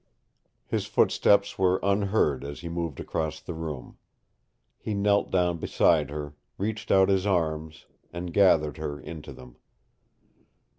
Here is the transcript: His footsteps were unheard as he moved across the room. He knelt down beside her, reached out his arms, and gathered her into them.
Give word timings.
His 0.65 0.87
footsteps 0.87 1.59
were 1.59 1.79
unheard 1.83 2.43
as 2.43 2.61
he 2.61 2.69
moved 2.69 2.99
across 2.99 3.39
the 3.39 3.53
room. 3.53 3.99
He 4.79 4.95
knelt 4.95 5.29
down 5.29 5.59
beside 5.59 6.09
her, 6.09 6.33
reached 6.57 6.89
out 6.89 7.07
his 7.07 7.27
arms, 7.27 7.85
and 8.11 8.33
gathered 8.33 8.77
her 8.77 8.99
into 8.99 9.31
them. 9.31 9.57